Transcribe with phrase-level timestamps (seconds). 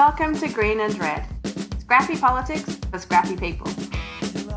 [0.00, 1.26] Welcome to Green and Red,
[1.78, 3.70] scrappy politics for scrappy people.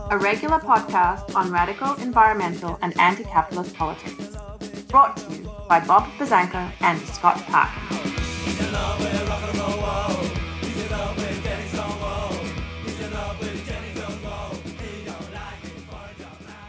[0.09, 4.37] A regular podcast on radical environmental and anti capitalist politics.
[4.87, 7.83] Brought to you by Bob Buzzanco and Scott Parkin.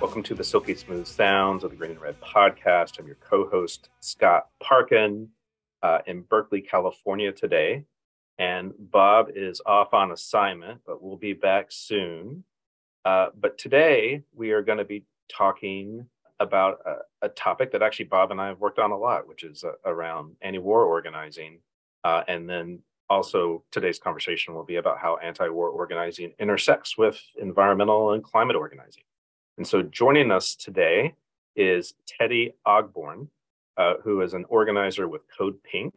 [0.01, 2.99] Welcome to the Silky Smooth Sounds of the Green and Red podcast.
[2.99, 5.29] I'm your co host, Scott Parkin,
[5.85, 7.85] uh, in Berkeley, California today.
[8.39, 12.45] And Bob is off on assignment, but we'll be back soon.
[13.05, 16.07] Uh, but today we are going to be talking
[16.41, 19.45] about a, a, topic that actually Bob and I have worked on a lot, which
[19.45, 21.61] is uh, around anti war organizing.
[22.03, 27.21] Uh, and then also today's conversation will be about how anti war organizing intersects with
[27.41, 29.05] environmental and climate organizing.
[29.59, 31.15] And so joining us today
[31.55, 33.29] is Teddy Ogborn,
[33.77, 35.95] uh, who is an organizer with Code Pink.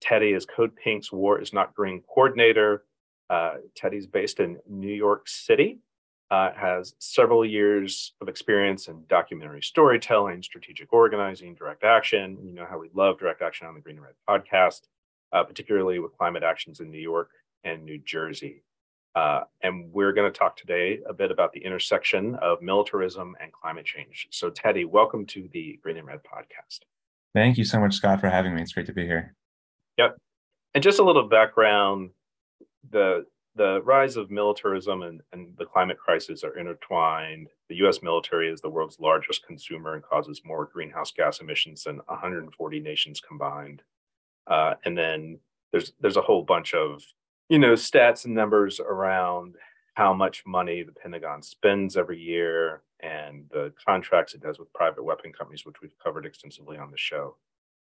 [0.00, 2.84] Teddy is Code Pink's War is Not Green coordinator.
[3.28, 5.80] Uh, Teddy's based in New York City,
[6.30, 12.38] uh, has several years of experience in documentary storytelling, strategic organizing, direct action.
[12.42, 14.82] You know how we love direct action on the Green and Red podcast,
[15.32, 17.30] uh, particularly with climate actions in New York
[17.64, 18.62] and New Jersey.
[19.14, 23.50] Uh, and we're going to talk today a bit about the intersection of militarism and
[23.52, 24.28] climate change.
[24.30, 26.80] So, Teddy, welcome to the Green and Red podcast.
[27.34, 28.62] Thank you so much, Scott, for having me.
[28.62, 29.34] It's great to be here.
[29.98, 30.16] Yep.
[30.74, 32.10] And just a little background
[32.90, 37.48] the the rise of militarism and, and the climate crisis are intertwined.
[37.68, 41.96] The US military is the world's largest consumer and causes more greenhouse gas emissions than
[42.06, 43.82] 140 nations combined.
[44.46, 45.40] Uh, and then
[45.72, 47.02] there's there's a whole bunch of
[47.48, 49.54] you know, stats and numbers around
[49.94, 55.02] how much money the Pentagon spends every year and the contracts it does with private
[55.02, 57.36] weapon companies, which we've covered extensively on the show.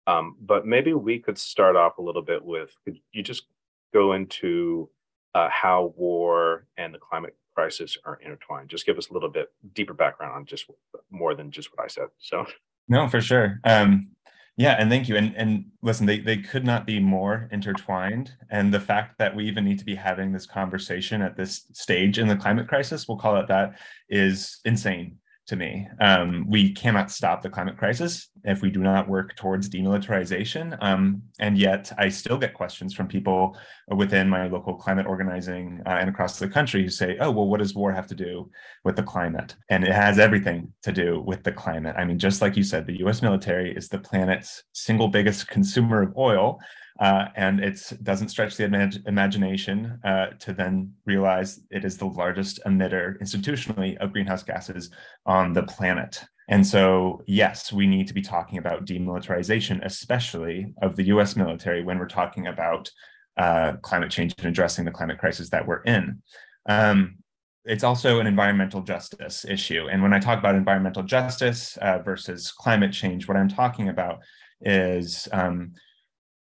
[0.07, 3.45] Um, but maybe we could start off a little bit with could you just
[3.93, 4.89] go into
[5.35, 8.69] uh, how war and the climate crisis are intertwined?
[8.69, 10.67] Just give us a little bit deeper background on just
[11.11, 12.09] more than just what I said.
[12.19, 12.47] So,
[12.89, 13.61] no, for sure.
[13.65, 14.09] Um,
[14.57, 15.17] yeah, and thank you.
[15.17, 18.33] And and listen, they they could not be more intertwined.
[18.51, 22.19] And the fact that we even need to be having this conversation at this stage
[22.19, 23.79] in the climate crisis, we'll call it that,
[24.11, 25.17] is insane
[25.47, 25.89] to me.
[26.01, 30.77] Um, we cannot stop the climate crisis if we do not work towards demilitarization.
[30.81, 33.57] Um, and yet, I still get questions from people
[33.89, 37.59] within my local climate organizing uh, and across the country who say, oh, well, what
[37.59, 38.51] does war have to do
[38.85, 39.57] with the climate?
[39.69, 41.97] And it has everything to do with the climate.
[41.99, 46.03] I mean, just like you said, the US military is the planet's single biggest consumer
[46.03, 46.61] of oil.
[47.03, 52.07] Uh, and it doesn't stretch the imag- imagination uh, to then realize it is the
[52.07, 54.89] largest emitter institutionally of greenhouse gases
[55.27, 56.23] on the planet.
[56.49, 61.83] And so, yes, we need to be talking about demilitarization, especially of the US military
[61.83, 62.89] when we're talking about
[63.37, 66.23] uh, climate change and addressing the climate crisis that we're in.
[66.69, 67.17] Um,
[67.65, 69.89] it's also an environmental justice issue.
[69.91, 74.21] And when I talk about environmental justice uh, versus climate change, what I'm talking about
[74.61, 75.73] is um,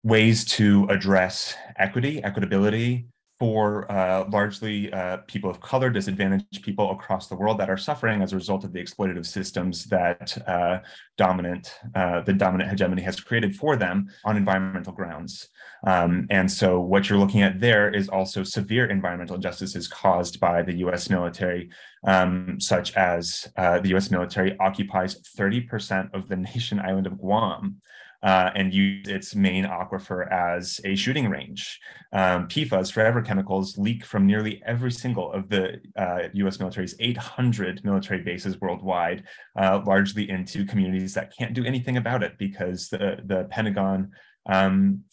[0.06, 3.08] ways to address equity, equitability
[3.40, 8.22] for uh, largely uh, people of color, disadvantaged people across the world that are suffering
[8.22, 10.80] as a result of the exploitative systems that uh,
[11.18, 15.50] dominant, uh, the dominant hegemony has created for them on environmental grounds.
[15.88, 20.62] Um, and so what you're looking at there is also severe environmental injustices caused by
[20.62, 21.72] the US military,
[22.08, 27.82] um, such as uh, the US military occupies 30% of the nation island of Guam
[28.26, 31.80] uh, and use its main aquifer as a shooting range.
[32.12, 37.86] Um, PFAS, forever chemicals, leak from nearly every single of the uh, US military's 800
[37.86, 39.26] military bases worldwide,
[39.56, 44.12] uh, largely into communities that can't do anything about it because the, the Pentagon
[44.48, 45.04] um,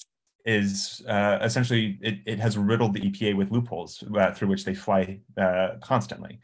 [0.45, 4.75] is uh, essentially it, it, has riddled the EPA with loopholes uh, through which they
[4.75, 6.41] fly uh, constantly.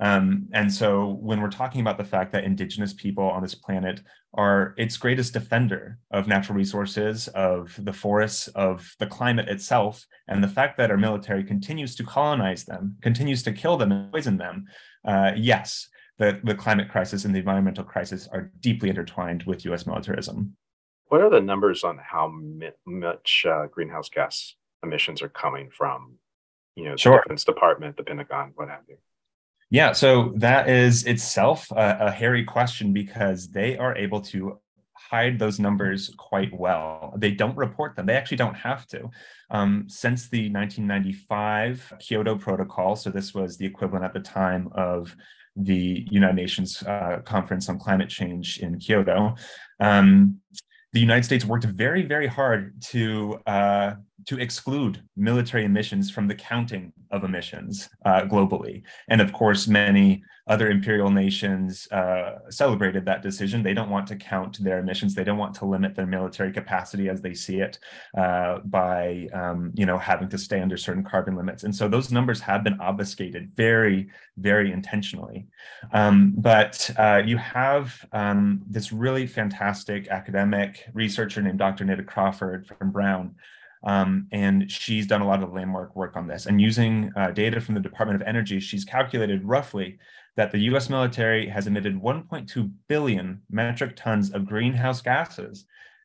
[0.00, 4.00] Um, and so when we're talking about the fact that indigenous people on this planet
[4.34, 10.42] are its greatest defender of natural resources, of the forests, of the climate itself, and
[10.42, 14.38] the fact that our military continues to colonize them, continues to kill them and poison
[14.38, 14.64] them,
[15.04, 15.88] uh, yes,
[16.18, 20.56] the, the climate crisis and the environmental crisis are deeply intertwined with US militarism.
[21.10, 22.32] What are the numbers on how
[22.86, 24.54] much uh, greenhouse gas
[24.84, 26.14] emissions are coming from,
[26.76, 27.20] you know, the sure.
[27.22, 28.96] Defense Department, the Pentagon, what have you?
[29.70, 34.60] Yeah, so that is itself a, a hairy question because they are able to
[34.94, 37.12] hide those numbers quite well.
[37.16, 38.06] They don't report them.
[38.06, 39.10] They actually don't have to.
[39.50, 45.16] Um, since the 1995 Kyoto Protocol, so this was the equivalent at the time of
[45.56, 49.34] the United Nations uh, Conference on Climate Change in Kyoto,
[49.80, 50.40] um,
[50.92, 53.94] the United States worked very, very hard to uh,
[54.26, 58.82] to exclude military emissions from the counting of emissions uh, globally.
[59.08, 63.62] And of course, many other imperial nations uh, celebrated that decision.
[63.62, 65.14] They don't want to count their emissions.
[65.14, 67.78] They don't want to limit their military capacity as they see it
[68.18, 71.62] uh, by, um, you know, having to stay under certain carbon limits.
[71.62, 74.08] And so those numbers have been obfuscated very,
[74.38, 75.46] very intentionally.
[75.92, 81.84] Um, but uh, you have um, this really fantastic academic researcher named Dr.
[81.84, 83.36] Neta Crawford from Brown
[83.82, 86.46] um, and she's done a lot of landmark work on this.
[86.46, 89.98] And using uh, data from the Department of Energy, she's calculated roughly
[90.36, 95.64] that the US military has emitted 1.2 billion metric tons of greenhouse gases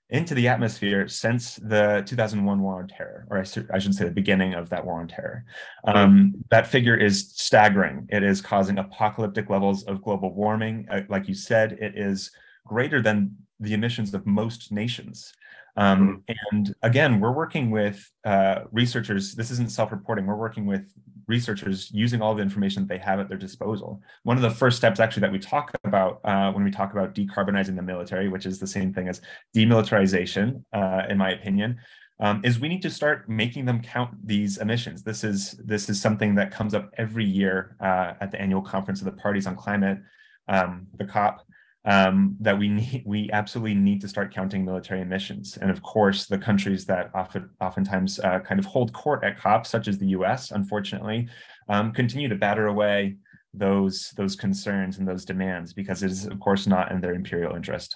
[0.09, 4.11] into the atmosphere since the 2001 war on terror, or I, I should say the
[4.11, 5.43] beginning of that war on terror.
[5.83, 8.07] Um, that figure is staggering.
[8.09, 10.87] It is causing apocalyptic levels of global warming.
[10.91, 12.31] Uh, like you said, it is
[12.67, 15.33] greater than the emissions of most nations.
[15.77, 16.33] Um, mm-hmm.
[16.51, 19.35] and again, we're working with uh, researchers.
[19.35, 20.25] This isn't self-reporting.
[20.25, 20.91] We're working with
[21.27, 24.01] researchers using all the information that they have at their disposal.
[24.23, 27.13] One of the first steps, actually, that we talk about uh, when we talk about
[27.13, 29.21] decarbonizing the military, which is the same thing as
[29.55, 31.77] demilitarization, uh, in my opinion,
[32.19, 35.03] um, is we need to start making them count these emissions.
[35.03, 39.01] This is this is something that comes up every year uh, at the annual conference
[39.01, 39.99] of the parties on climate,
[40.47, 41.45] um, the COP
[41.85, 45.57] um, that we need, we absolutely need to start counting military emissions.
[45.57, 49.67] And of course, the countries that often, oftentimes uh, kind of hold court at COP,
[49.67, 51.27] such as the U.S., unfortunately,
[51.69, 53.17] um, continue to batter away
[53.53, 57.55] those those concerns and those demands because it is, of course, not in their imperial
[57.55, 57.95] interest.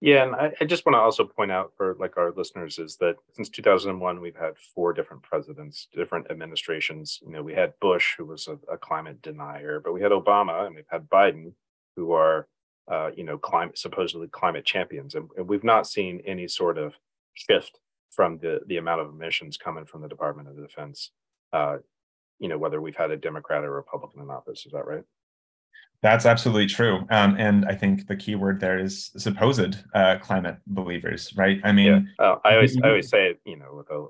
[0.00, 2.96] Yeah, and I, I just want to also point out for like our listeners is
[2.98, 7.18] that since 2001 we've had four different presidents, different administrations.
[7.24, 10.66] You know, we had Bush, who was a, a climate denier, but we had Obama,
[10.66, 11.52] and we've had Biden,
[11.96, 12.46] who are
[12.90, 16.94] uh, you know, climate supposedly climate champions, and, and, we've not seen any sort of
[17.34, 17.80] shift
[18.10, 21.10] from the the amount of emissions coming from the Department of Defense.
[21.52, 21.78] Uh,
[22.38, 25.02] you know, whether we've had a Democrat or Republican in office, is that right?
[26.02, 30.58] That's absolutely true, um, and I think the key word there is supposed uh, climate
[30.66, 31.58] believers, right?
[31.64, 32.36] I mean, yeah.
[32.44, 34.06] I always I always say it, you know, with a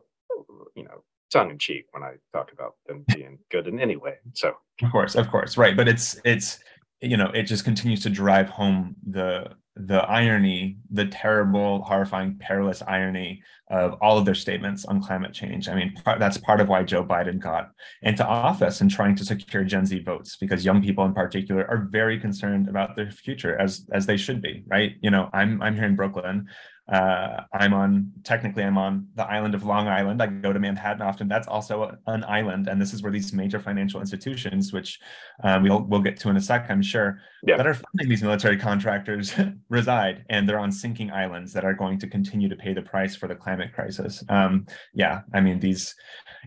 [0.75, 4.17] you know tongue in cheek when I talk about them being good in any way.
[4.35, 5.77] So of course, of course, right?
[5.77, 6.59] But it's it's
[7.01, 12.83] you know it just continues to drive home the the irony the terrible horrifying perilous
[12.89, 15.69] irony of all of their statements on climate change.
[15.69, 17.71] I mean part, that's part of why joe biden got
[18.03, 21.89] into office and trying to secure gen z votes because young people in particular are
[21.91, 24.93] very concerned about their future as as they should be right?
[25.03, 26.49] You know i'm i'm here in brooklyn
[26.93, 30.23] uh, I'm on, technically, I'm on the island of Long Island.
[30.23, 31.27] I go to Manhattan often.
[31.27, 32.69] That's also an island.
[32.69, 35.01] And this is where these major financial institutions, which
[35.43, 37.57] um, we'll, we'll get to in a sec, I'm sure, yeah.
[37.57, 39.35] that are funding these military contractors
[39.69, 40.25] reside.
[40.31, 43.27] And they're on sinking islands that are going to continue to pay the price for
[43.27, 44.23] the climate crisis.
[44.29, 45.95] Um, yeah, I mean, these,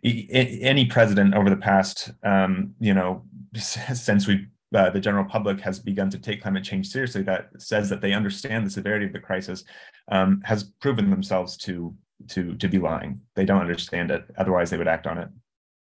[0.04, 3.26] any president over the past, um, you know,
[3.56, 7.90] since we uh, the general public has begun to take climate change seriously that says
[7.90, 9.64] that they understand the severity of the crisis
[10.12, 11.94] um, has proven themselves to
[12.28, 13.22] to to be lying.
[13.36, 14.26] They don't understand it.
[14.38, 15.30] Otherwise they would act on it.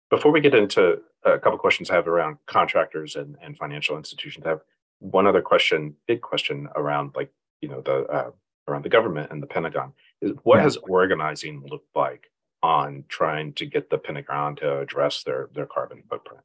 [0.09, 4.45] Before we get into a couple questions i have around contractors and, and financial institutions
[4.45, 4.61] i have
[4.99, 7.31] one other question big question around like
[7.61, 8.31] you know the uh,
[8.67, 9.93] around the government and the pentagon.
[10.21, 10.63] Is what yeah.
[10.63, 12.31] has organizing looked like
[12.63, 16.43] on trying to get the pentagon to address their their carbon footprint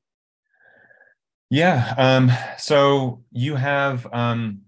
[1.53, 1.93] yeah.
[1.99, 4.63] Um, so you have um,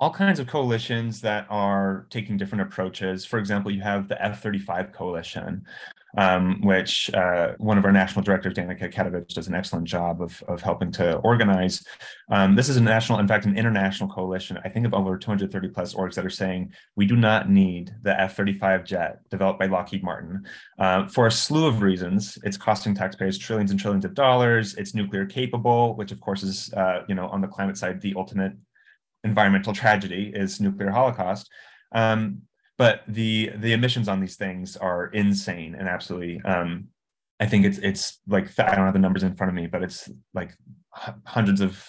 [0.00, 3.24] all kinds of coalitions that are taking different approaches.
[3.24, 5.64] For example, you have the F 35 coalition,
[6.16, 10.42] um, which uh, one of our national directors, Danaka Katovich, does an excellent job of,
[10.48, 11.84] of helping to organize.
[12.30, 15.68] Um, this is a national, in fact, an international coalition, I think of over 230
[15.68, 19.66] plus orgs that are saying we do not need the F 35 jet developed by
[19.66, 20.44] Lockheed Martin
[20.78, 22.38] uh, for a slew of reasons.
[22.44, 24.74] It's costing taxpayers trillions and trillions of dollars.
[24.74, 28.14] It's nuclear capable, which of course is, uh, you know, on the climate side, the
[28.16, 28.52] ultimate
[29.24, 31.50] environmental tragedy is nuclear holocaust.
[31.92, 32.42] Um,
[32.78, 36.88] but the the emissions on these things are insane and absolutely um,
[37.40, 39.82] i think it's it's like i don't have the numbers in front of me but
[39.82, 40.52] it's like
[41.24, 41.84] hundreds of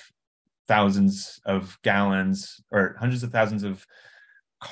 [0.67, 3.85] thousands of gallons or hundreds of thousands of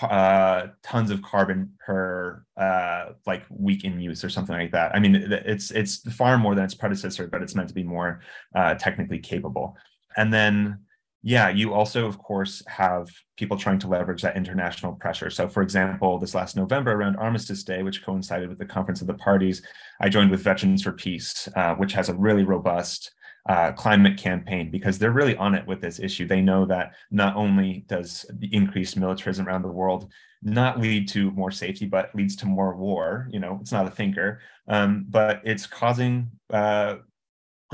[0.02, 4.96] uh, tons of carbon per uh, like week in use or something like that.
[4.96, 8.22] I mean, it's it's far more than its predecessor, but it's meant to be more
[8.56, 9.78] uh, technically capable.
[10.18, 10.80] And then
[11.28, 15.32] yeah, you also, of course, have people trying to leverage that international pressure.
[15.32, 19.08] So, for example, this last November around Armistice Day, which coincided with the Conference of
[19.08, 19.64] the Parties,
[20.00, 23.12] I joined with Veterans for Peace, uh, which has a really robust
[23.50, 26.28] uh, climate campaign because they're really on it with this issue.
[26.28, 30.12] They know that not only does the increased militarism around the world
[30.44, 33.28] not lead to more safety, but leads to more war.
[33.32, 36.98] You know, it's not a thinker, um, but it's causing uh,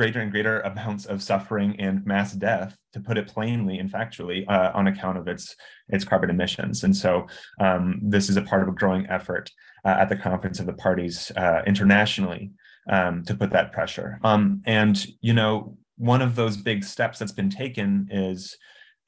[0.01, 4.43] greater and greater amounts of suffering and mass death, to put it plainly and factually,
[4.49, 5.55] uh, on account of its
[5.89, 6.83] its carbon emissions.
[6.83, 7.27] And so,
[7.59, 9.51] um, this is a part of a growing effort
[9.85, 12.49] uh, at the Conference of the Parties uh, internationally
[12.89, 14.19] um, to put that pressure.
[14.23, 18.57] Um, and you know, one of those big steps that's been taken is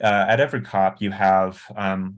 [0.03, 2.17] uh, at every COP you have um,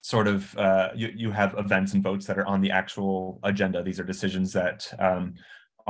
[0.00, 3.84] sort of uh, you, you have events and votes that are on the actual agenda.
[3.84, 5.34] These are decisions that um,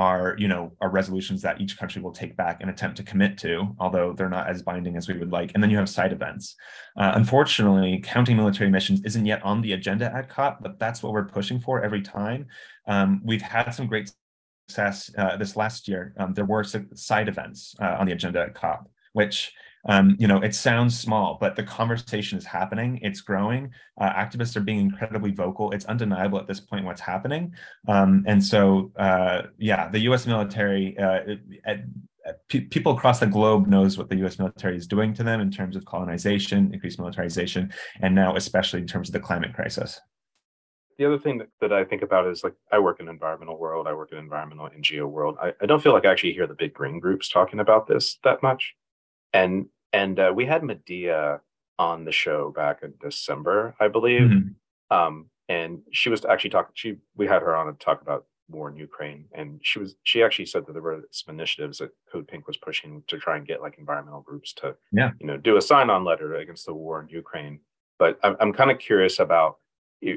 [0.00, 3.36] are you know are resolutions that each country will take back and attempt to commit
[3.36, 5.52] to although they're not as binding as we would like.
[5.52, 6.56] And then you have side events.
[6.96, 11.12] Uh, unfortunately counting military missions isn't yet on the agenda at cop but that's what
[11.12, 12.46] we're pushing for every time.
[12.88, 14.10] Um, we've had some great
[14.68, 16.14] success uh, this last year.
[16.18, 19.52] Um, there were side events uh, on the agenda at cop which
[19.88, 22.98] um, you know, it sounds small, but the conversation is happening.
[23.02, 23.70] It's growing.
[24.00, 25.70] Uh, activists are being incredibly vocal.
[25.72, 27.54] It's undeniable at this point what's happening.
[27.88, 30.26] Um, and so, uh, yeah, the U.S.
[30.26, 31.20] military, uh,
[31.64, 31.84] at,
[32.48, 34.38] people across the globe knows what the U.S.
[34.38, 38.86] military is doing to them in terms of colonization, increased militarization, and now especially in
[38.86, 39.98] terms of the climate crisis.
[40.98, 43.86] The other thing that, that I think about is like I work in environmental world,
[43.88, 45.38] I work in environmental NGO world.
[45.40, 48.18] I, I don't feel like I actually hear the big green groups talking about this
[48.22, 48.74] that much
[49.32, 51.40] and and uh, we had Medea
[51.78, 54.22] on the show back in December, I believe.
[54.22, 54.96] Mm-hmm.
[54.96, 56.72] Um, and she was actually talking.
[56.74, 60.22] She we had her on to talk about war in Ukraine, and she was she
[60.22, 63.46] actually said that there were some initiatives that Code Pink was pushing to try and
[63.46, 66.74] get like environmental groups to yeah you know do a sign on letter against the
[66.74, 67.60] war in Ukraine.
[67.98, 69.56] But I'm I'm kind of curious about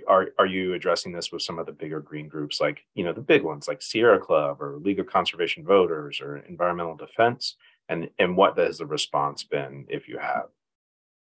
[0.08, 3.14] are are you addressing this with some of the bigger green groups like you know
[3.14, 7.56] the big ones like Sierra Club or League of Conservation Voters or Environmental Defense?
[7.90, 10.46] And and what has the response been if you have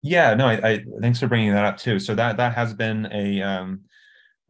[0.01, 3.07] yeah no I, I thanks for bringing that up too so that that has been
[3.11, 3.81] a um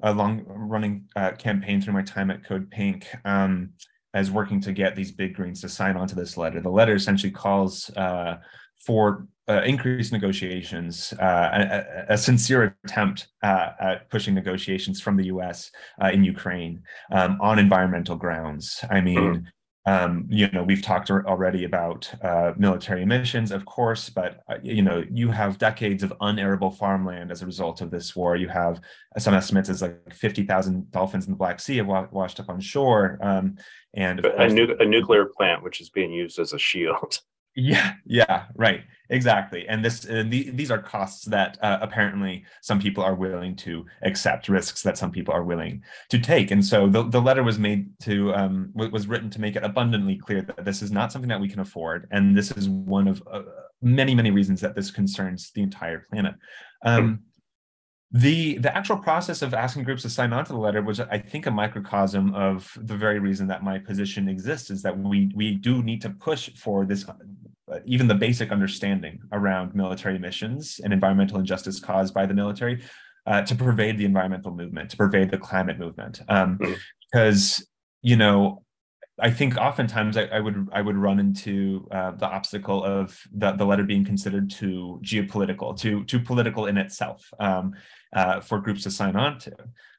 [0.03, 3.71] a long running uh, campaign through my time at code pink um
[4.13, 7.31] as working to get these big greens to sign onto this letter the letter essentially
[7.31, 8.37] calls uh
[8.85, 15.25] for uh, increased negotiations, uh, a, a, sincere attempt uh, at pushing negotiations from the
[15.27, 15.71] U.S.
[16.03, 18.83] Uh, in Ukraine um, on environmental grounds.
[18.89, 19.45] I mean, mm-hmm.
[19.87, 24.81] Um, you know, we've talked already about uh, military missions, of course, but uh, you
[24.81, 28.35] know, you have decades of unarable farmland as a result of this war.
[28.35, 28.81] You have
[29.17, 32.49] some estimates as like fifty thousand dolphins in the Black Sea have wa- washed up
[32.49, 33.55] on shore, um,
[33.93, 37.19] and a, nu- a nuclear plant which is being used as a shield.
[37.59, 39.67] Yeah, yeah, right, exactly.
[39.67, 43.83] And this, and the, these are costs that uh, apparently some people are willing to
[44.03, 46.51] accept, risks that some people are willing to take.
[46.51, 50.17] And so the, the letter was made to um, was written to make it abundantly
[50.17, 53.23] clear that this is not something that we can afford, and this is one of
[53.31, 53.41] uh,
[53.81, 56.35] many many reasons that this concerns the entire planet.
[56.85, 57.21] Um,
[58.11, 61.17] the the actual process of asking groups to sign on to the letter was i
[61.19, 65.55] think a microcosm of the very reason that my position exists is that we we
[65.55, 67.05] do need to push for this
[67.85, 72.81] even the basic understanding around military missions and environmental injustice caused by the military
[73.25, 76.77] uh, to pervade the environmental movement to pervade the climate movement um, mm.
[77.11, 77.65] because
[78.01, 78.63] you know
[79.19, 83.53] I think oftentimes I, I, would I would run into uh, the obstacle of the,
[83.53, 87.73] the letter being considered too geopolitical, too too political in itself um,
[88.13, 89.51] uh, for groups to sign on to.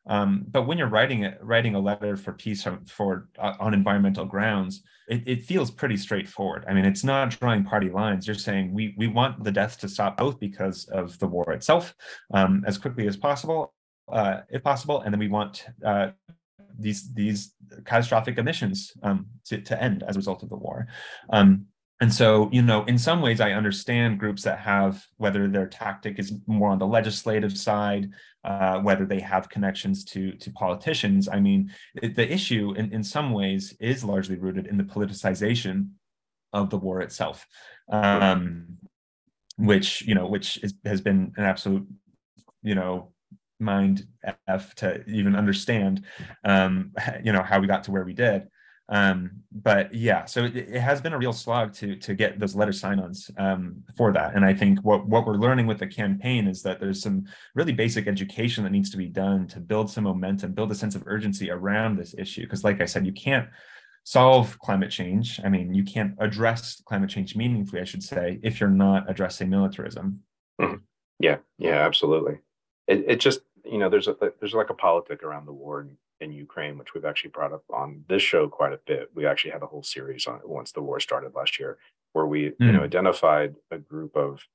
[0.09, 3.75] Um, but when you're writing it, writing a letter for peace for, for uh, on
[3.75, 6.65] environmental grounds, it, it, feels pretty straightforward.
[6.69, 8.27] I mean, it's not drawing party lines.
[8.27, 11.95] You're saying we we want the deaths to stop both because of the war itself
[12.33, 13.75] um, as quickly as possible,
[14.11, 16.09] uh, if possible, and then we want uh,
[16.79, 20.87] these these catastrophic emissions um, to, to end as a result of the war.
[21.31, 21.67] Um,
[22.01, 26.19] and so, you know, in some ways, I understand groups that have whether their tactic
[26.21, 28.11] is more on the legislative side,
[28.45, 31.29] uh, whether they have connections to to politicians.
[31.29, 35.91] I mean, it, the issue in, in some ways is largely rooted in the politicization
[36.53, 37.47] of the war itself,
[37.91, 38.79] um,
[39.57, 41.87] which you know, which is, has been an absolute,
[42.63, 43.13] you know,
[43.59, 44.07] mind
[44.47, 46.05] f to even understand
[46.45, 46.93] um
[47.25, 48.47] you know how we got to where we did
[48.91, 52.57] um but yeah so it, it has been a real slog to to get those
[52.57, 54.35] letter sign-ons um for that.
[54.35, 57.73] And i think what what we're learning with the campaign is that there's some really
[57.73, 61.03] basic education that needs to be done to build some momentum build a sense of
[61.07, 62.43] urgency around this issue.
[62.43, 63.49] Because like i said you can't
[64.05, 65.39] solve climate change.
[65.45, 69.51] I mean you can't address climate change meaningfully i should say if you're not addressing
[69.51, 70.21] militarism.
[70.61, 70.77] Mm-hmm.
[71.21, 72.39] yeah yeah absolutely.
[72.87, 75.97] It, it just you know there's a there's like a politic around the war and
[76.21, 79.11] in Ukraine, which we've actually brought up on this show quite a bit.
[79.15, 81.79] We actually had a whole series on it once the war started last year,
[82.13, 82.55] where we mm.
[82.61, 82.85] you know hmm.
[82.85, 84.47] identified a group of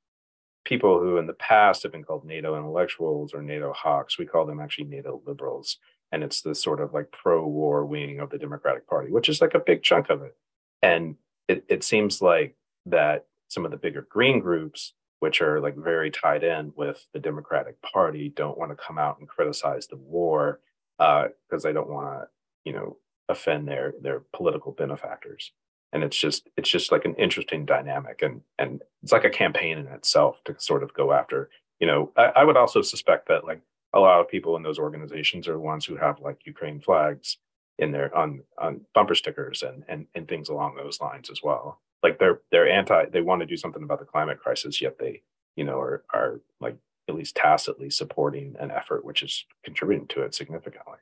[0.65, 4.17] people who in the past have been called NATO intellectuals or NATO hawks.
[4.17, 5.77] We call them actually NATO liberals.
[6.12, 9.55] And it's the sort of like pro-war wing of the Democratic Party, which is like
[9.55, 10.36] a big chunk of it.
[10.82, 11.15] And
[11.48, 12.55] it, it seems like
[12.86, 17.20] that some of the bigger green groups, which are like very tied in with the
[17.20, 20.60] Democratic Party, don't want to come out and criticize the war
[20.98, 22.28] because uh, they don't want to,
[22.66, 22.98] you know,
[23.30, 25.52] offend their their political benefactors.
[25.92, 29.78] And it's just it's just like an interesting dynamic and and it's like a campaign
[29.78, 32.12] in itself to sort of go after you know.
[32.16, 33.62] I, I, would also suspect that like
[33.94, 37.38] a lot of people in those organizations are the ones who have like ukraine flags
[37.78, 41.82] in their on on bumper stickers and and and things along those lines as well.
[42.02, 45.22] Like they're they're anti they want to do something about the climate crisis yet they
[45.56, 50.22] you know are are like at least tacitly supporting an effort which is contributing to
[50.22, 50.98] it significantly.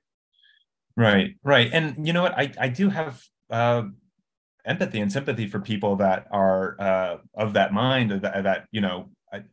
[0.95, 1.69] Right right.
[1.71, 2.37] And you know what?
[2.37, 3.83] I i do have uh
[4.65, 9.09] empathy and sympathy for people that are uh, of that mind that, that you know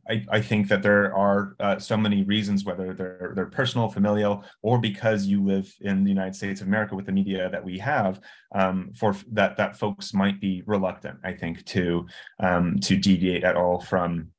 [0.09, 4.45] I, I think that there are uh, so many reasons, whether they're they're personal, familial,
[4.61, 7.79] or because you live in the United States of America with the media that we
[7.79, 8.21] have,
[8.55, 12.07] um, for that that folks might be reluctant, I think, to
[12.41, 14.31] um, to deviate at all from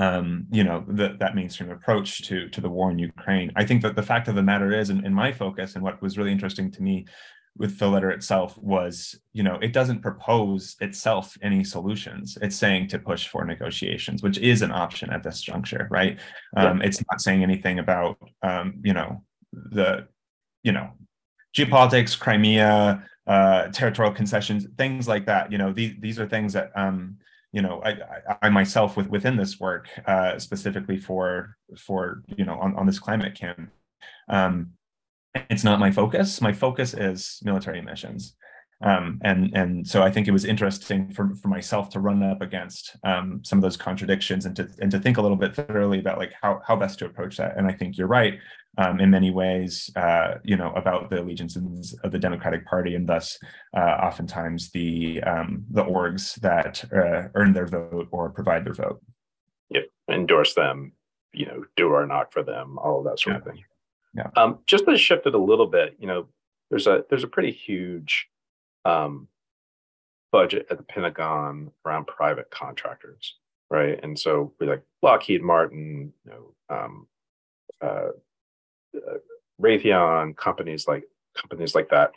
[0.00, 3.52] um, you know the, that mainstream approach to to the war in Ukraine.
[3.54, 6.00] I think that the fact of the matter is, and in my focus, and what
[6.00, 7.06] was really interesting to me
[7.58, 12.86] with the letter itself was you know it doesn't propose itself any solutions it's saying
[12.86, 16.20] to push for negotiations which is an option at this juncture right
[16.56, 16.70] yeah.
[16.70, 19.20] um, it's not saying anything about um, you know
[19.52, 20.06] the
[20.62, 20.90] you know
[21.54, 26.70] geopolitics crimea uh, territorial concessions things like that you know these, these are things that
[26.76, 27.16] um,
[27.52, 32.44] you know I, I, I, myself with within this work uh, specifically for for you
[32.44, 33.70] know on, on this climate camp
[34.28, 34.72] um,
[35.34, 36.40] it's not my focus.
[36.40, 38.34] My focus is military missions.
[38.82, 42.40] Um, and and so I think it was interesting for, for myself to run up
[42.40, 45.98] against um, some of those contradictions and to and to think a little bit thoroughly
[45.98, 47.58] about like how how best to approach that.
[47.58, 48.38] And I think you're right
[48.78, 53.06] um, in many ways, uh, you know, about the allegiances of the Democratic Party and
[53.06, 53.38] thus
[53.76, 59.02] uh, oftentimes the um, the orgs that uh, earn their vote or provide their vote.
[59.68, 60.92] Yeah, endorse them,
[61.34, 63.38] you know, do or not for them, all of that sort yeah.
[63.38, 63.64] of thing.
[64.14, 64.30] Yeah.
[64.36, 66.28] Um, just to shift it a little bit, you know,
[66.70, 68.29] there's a there's a pretty huge
[68.84, 69.28] um,
[70.32, 73.36] budget at the Pentagon around private contractors,
[73.70, 73.98] right?
[74.02, 77.06] And so we like Lockheed Martin, you know, um,
[77.80, 78.08] uh,
[78.96, 79.18] uh,
[79.60, 81.04] Raytheon, companies like
[81.36, 82.12] companies like that.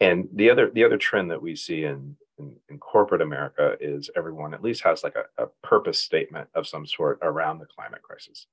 [0.00, 4.10] And the other the other trend that we see in in, in corporate America is
[4.16, 8.02] everyone at least has like a, a purpose statement of some sort around the climate
[8.02, 8.46] crisis,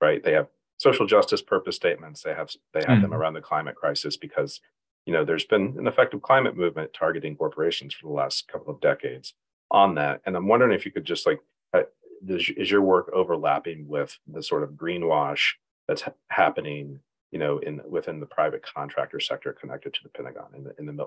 [0.00, 0.22] right?
[0.22, 2.22] They have social justice purpose statements.
[2.22, 3.02] They have they have mm.
[3.02, 4.60] them around the climate crisis because
[5.06, 8.80] you know there's been an effective climate movement targeting corporations for the last couple of
[8.80, 9.34] decades
[9.70, 10.20] on that.
[10.26, 11.40] And I'm wondering if you could just like
[11.74, 11.82] uh,
[12.28, 15.52] is, your work overlapping with the sort of greenwash
[15.88, 20.48] that's ha- happening you know in within the private contractor sector connected to the pentagon
[20.54, 21.06] in the in the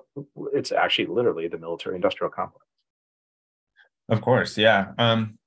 [0.53, 2.65] it's actually literally the military industrial complex
[4.09, 5.37] of course yeah um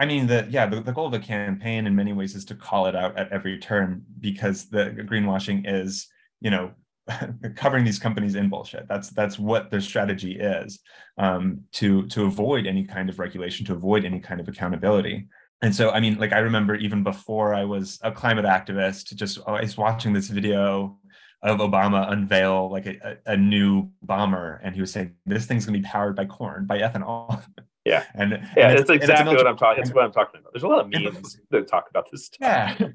[0.00, 2.54] I mean, the yeah, the, the goal of the campaign in many ways is to
[2.54, 6.08] call it out at every turn because the greenwashing is,
[6.40, 6.70] you know,
[7.56, 8.86] covering these companies in bullshit.
[8.88, 10.80] That's that's what their strategy is
[11.18, 15.28] um, to to avoid any kind of regulation, to avoid any kind of accountability.
[15.62, 19.38] And so, I mean, like I remember even before I was a climate activist, just
[19.46, 20.98] always watching this video
[21.42, 25.74] of Obama unveil like a, a, new bomber, and he was saying this thing's going
[25.74, 27.42] to be powered by corn, by ethanol.
[27.86, 29.82] Yeah, and yeah, and it's, it's exactly it's what I'm talking.
[29.82, 30.52] It's what I'm talking about.
[30.52, 32.26] There's a lot of memes that talk about this.
[32.26, 32.38] Stuff.
[32.78, 32.88] Yeah,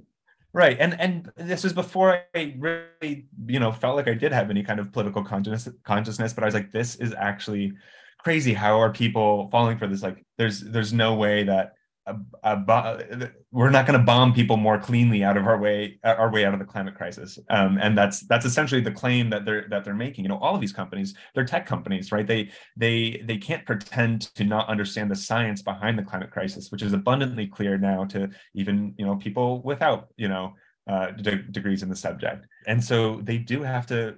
[0.55, 0.77] right.
[0.79, 4.63] And and this was before I really, you know, felt like I did have any
[4.63, 5.69] kind of political consciousness.
[5.83, 7.73] Consciousness, but I was like, this is actually
[8.17, 8.53] crazy.
[8.53, 10.01] How are people falling for this?
[10.01, 11.74] Like, there's there's no way that
[12.07, 16.31] a, a, we're not going to bomb people more cleanly out of our way our
[16.31, 17.39] way out of the climate crisis.
[17.49, 20.25] Um, and that's that's essentially the claim that they're that they're making.
[20.25, 22.27] You know all of these companies they're tech companies right?
[22.27, 26.81] They they they can't pretend to not understand the science behind the climate crisis which
[26.81, 30.53] is abundantly clear now to even you know people without you know
[30.87, 32.45] uh, de- degrees in the subject.
[32.67, 34.15] And so they do have to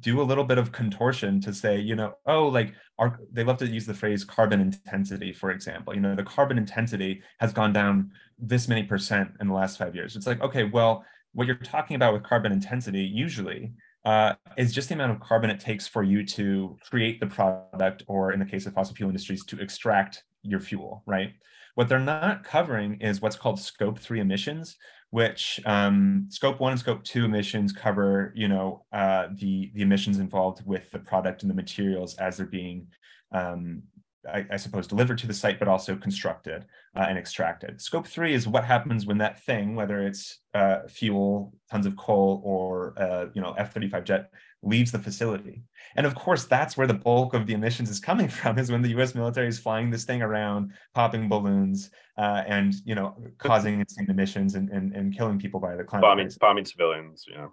[0.00, 3.58] do a little bit of contortion to say, you know, oh, like our, they love
[3.58, 5.94] to use the phrase carbon intensity, for example.
[5.94, 9.94] You know, the carbon intensity has gone down this many percent in the last five
[9.94, 10.16] years.
[10.16, 13.72] It's like, okay, well, what you're talking about with carbon intensity usually
[14.04, 18.02] uh, is just the amount of carbon it takes for you to create the product,
[18.06, 21.32] or in the case of fossil fuel industries, to extract your fuel, right?
[21.74, 24.76] What they're not covering is what's called scope three emissions,
[25.10, 30.18] which um, scope one and scope two emissions cover, you know, uh, the the emissions
[30.18, 32.88] involved with the product and the materials as they're being,
[33.32, 33.82] um,
[34.30, 37.80] I, I, suppose, delivered to the site, but also constructed uh, and extracted.
[37.80, 42.42] Scope three is what happens when that thing, whether it's uh, fuel, tons of coal,
[42.44, 44.30] or uh, you know F-35 jet,
[44.62, 45.62] leaves the facility.
[45.96, 48.82] And of course, that's where the bulk of the emissions is coming from, is when
[48.82, 49.14] the U.S.
[49.14, 54.54] military is flying this thing around, popping balloons, uh, and you know, causing insane emissions
[54.54, 56.02] and, and, and killing people by the climate.
[56.02, 57.52] Bombing, bombing civilians, you know.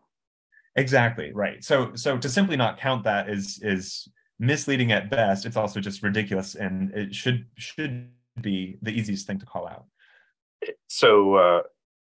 [0.77, 1.63] Exactly right.
[1.63, 5.45] So so to simply not count that is is misleading at best.
[5.45, 8.09] It's also just ridiculous, and it should should
[8.41, 9.85] be the easiest thing to call out.
[10.87, 11.61] So uh,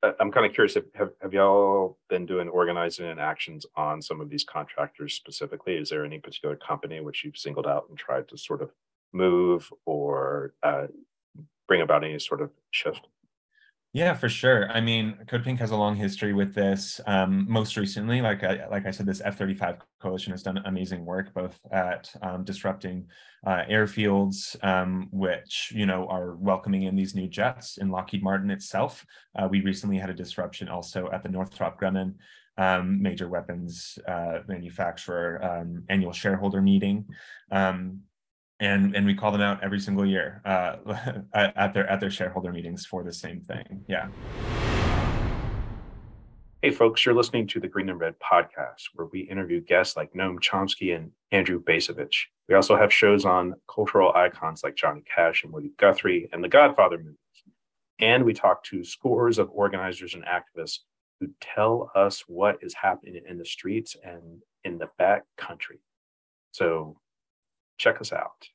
[0.02, 0.76] I'm kind of curious.
[0.76, 5.76] If, have have y'all been doing organizing and actions on some of these contractors specifically?
[5.76, 8.70] Is there any particular company which you've singled out and tried to sort of
[9.12, 10.86] move or uh,
[11.66, 13.08] bring about any sort of shift?
[13.94, 14.70] Yeah, for sure.
[14.70, 17.00] I mean, Code Pink has a long history with this.
[17.06, 21.32] Um, most recently, like I, like I said, this F-35 coalition has done amazing work,
[21.32, 23.06] both at um, disrupting
[23.46, 27.78] uh, airfields, um, which you know are welcoming in these new jets.
[27.78, 32.14] In Lockheed Martin itself, uh, we recently had a disruption also at the Northrop Grumman
[32.58, 37.06] um, major weapons uh, manufacturer um, annual shareholder meeting.
[37.50, 38.00] Um,
[38.60, 40.76] and and we call them out every single year uh,
[41.34, 43.84] at their at their shareholder meetings for the same thing.
[43.88, 44.08] Yeah.
[46.60, 50.12] Hey folks, you're listening to the Green and Red podcast, where we interview guests like
[50.12, 52.24] Noam Chomsky and Andrew Bacevich.
[52.48, 56.48] We also have shows on cultural icons like Johnny Cash and Woody Guthrie and the
[56.48, 57.14] Godfather movies.
[58.00, 60.80] And we talk to scores of organizers and activists
[61.20, 65.78] who tell us what is happening in the streets and in the back country.
[66.50, 66.96] So
[67.78, 68.48] check us out.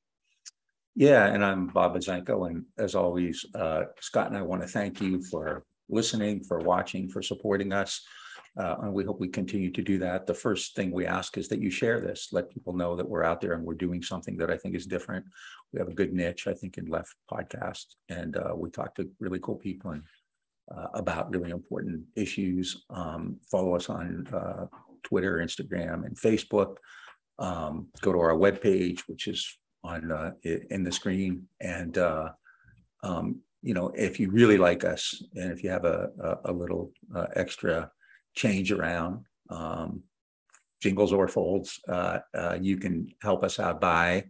[0.96, 5.02] Yeah, and I'm Bob Buzzanco, and as always, uh, Scott and I want to thank
[5.02, 8.02] you for listening, for watching, for supporting us.
[8.56, 10.28] Uh, and we hope we continue to do that.
[10.28, 13.24] The first thing we ask is that you share this, let people know that we're
[13.24, 15.26] out there and we're doing something that I think is different.
[15.72, 19.10] We have a good niche, I think, in left podcast, and uh, we talk to
[19.20, 20.04] really cool people and
[20.72, 22.86] uh, about really important issues.
[22.92, 24.68] Um, follow us on uh,
[25.02, 26.76] Twitter, Instagram, and Facebook
[27.40, 31.48] um, go to our webpage, which is on uh, in the screen.
[31.60, 32.30] And uh,
[33.04, 36.54] um, you know, if you really like us, and if you have a a, a
[36.54, 37.92] little uh, extra
[38.36, 40.04] change around, um,
[40.82, 44.26] jingles or folds, uh, uh, you can help us out by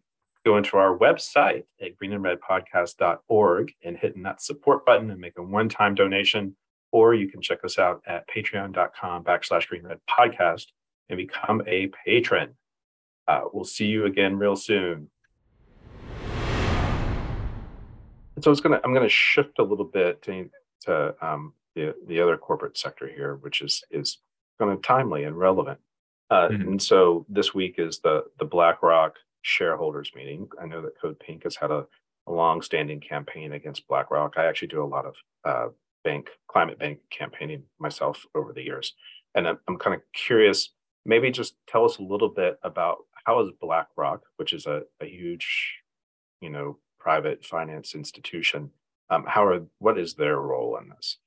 [0.46, 5.96] going to our website at greenandredpodcast.org and hitting that support button and make a one-time
[5.96, 6.56] donation.
[6.92, 10.66] Or you can check us out at patreon.com backslash greenredpodcast
[11.10, 12.56] and become a patron.
[13.28, 15.10] Uh, we'll see you again real soon.
[18.44, 20.50] so I was gonna I'm gonna shift a little bit to,
[20.82, 24.18] to um, the the other corporate sector here, which is is
[24.60, 25.80] kind of timely and relevant.
[26.30, 26.62] Uh, mm-hmm.
[26.70, 30.48] And so this week is the the BlackRock shareholders meeting.
[30.62, 31.86] I know that Code Pink has had a,
[32.28, 34.34] a long-standing campaign against BlackRock.
[34.38, 35.68] I actually do a lot of uh,
[36.04, 38.94] bank climate bank campaigning myself over the years,
[39.36, 40.70] and I'm, I'm kind of curious.
[41.06, 45.06] Maybe just tell us a little bit about how is BlackRock, which is a, a
[45.06, 45.80] huge,
[46.42, 48.70] you know, private finance institution,
[49.10, 51.18] um, how are what is their role in this?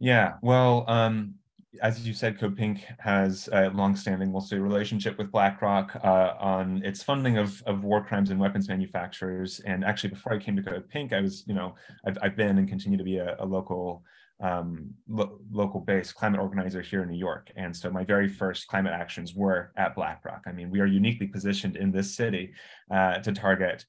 [0.00, 1.34] Yeah, well, um,
[1.82, 6.82] as you said, Code Pink has a longstanding, we'll say, relationship with BlackRock uh, on
[6.84, 9.60] its funding of, of war crimes and weapons manufacturers.
[9.60, 11.74] And actually, before I came to Code Pink, I was, you know,
[12.06, 14.04] I've, I've been and continue to be a, a local
[14.40, 17.50] um, lo- local based climate organizer here in New York.
[17.56, 20.42] And so my very first climate actions were at BlackRock.
[20.46, 22.52] I mean, we are uniquely positioned in this city
[22.90, 23.84] uh, to target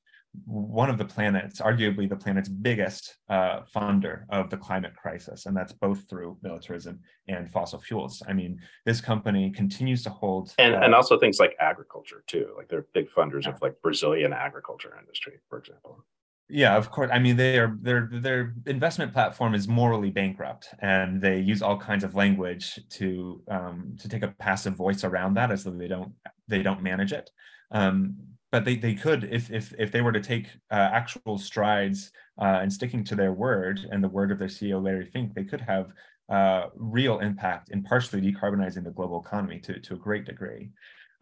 [0.46, 5.56] one of the planets, arguably the planet's biggest uh, funder of the climate crisis, and
[5.56, 8.22] that's both through militarism and fossil fuels.
[8.28, 12.54] I mean, this company continues to hold, and uh, and also things like agriculture too.
[12.58, 13.52] Like they're big funders yeah.
[13.52, 16.04] of like Brazilian agriculture industry, for example.
[16.48, 17.10] Yeah, of course.
[17.12, 22.04] I mean, their their their investment platform is morally bankrupt, and they use all kinds
[22.04, 26.14] of language to um, to take a passive voice around that, as though they don't
[26.48, 27.32] they don't manage it.
[27.72, 28.16] Um,
[28.52, 32.60] but they, they could if if if they were to take uh, actual strides uh,
[32.62, 35.62] and sticking to their word and the word of their CEO Larry Fink, they could
[35.62, 35.94] have
[36.30, 40.70] uh, real impact in partially decarbonizing the global economy to to a great degree.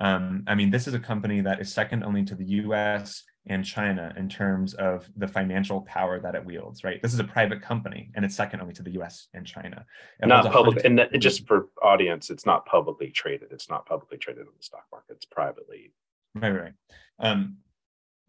[0.01, 3.65] Um, I mean, this is a company that is second only to the U.S and
[3.65, 7.01] China in terms of the financial power that it wields, right?
[7.01, 9.86] This is a private company and it's second only to the US and China.
[10.21, 13.51] It not public, and just for audience, it's not publicly traded.
[13.51, 15.17] It's not publicly traded on the stock market.
[15.17, 15.91] It's privately.
[16.36, 16.73] Right, right.
[17.19, 17.58] Um,